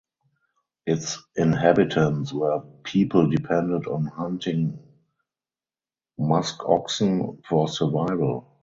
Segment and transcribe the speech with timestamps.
[0.87, 4.79] Its inhabitants were people dependent on hunting
[6.19, 8.47] muskoxen for survival.